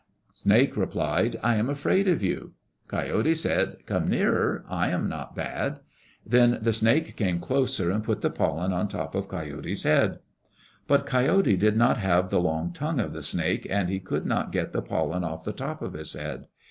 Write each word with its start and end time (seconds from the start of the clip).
Snake 0.33 0.75
replied, 0.75 1.35
"I 1.43 1.57
am 1.57 1.69
afraid 1.69 2.07
of 2.07 2.23
you." 2.23 2.53
Coyote 2.87 3.35
said, 3.35 3.85
"Come 3.85 4.07
nearer. 4.07 4.65
I 4.67 4.87
am 4.89 5.07
not 5.07 5.35
bad." 5.35 5.79
Then 6.25 6.57
the 6.59 6.73
snake 6.73 7.15
came 7.15 7.39
closer 7.39 7.91
and 7.91 8.03
put 8.03 8.21
the 8.21 8.31
pollen 8.31 8.73
on 8.73 8.87
top 8.87 9.13
of 9.13 9.27
Coyote's 9.29 9.83
head. 9.83 10.17
But 10.87 11.05
Coyote 11.05 11.55
did 11.55 11.77
not 11.77 11.97
have 11.97 12.31
the 12.31 12.41
long 12.41 12.73
tongue 12.73 12.99
of 12.99 13.13
the 13.13 13.21
snake 13.21 13.67
and 13.69 13.89
he 13.89 13.99
could 13.99 14.25
not 14.25 14.51
get 14.51 14.71
the 14.73 14.81
pollen 14.81 15.23
off 15.23 15.43
the 15.43 15.53
top 15.53 15.83
of 15.83 15.93
his 15.93 16.13
head. 16.13 16.47